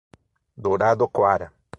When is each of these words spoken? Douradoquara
Douradoquara 0.63 1.53